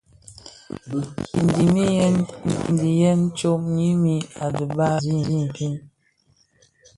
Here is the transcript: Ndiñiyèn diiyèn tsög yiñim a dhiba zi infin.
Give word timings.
Ndiñiyèn 1.43 2.15
diiyèn 2.79 3.21
tsög 3.37 3.61
yiñim 3.79 4.25
a 4.43 4.45
dhiba 4.55 4.87
zi 5.03 5.15
infin. 5.39 5.73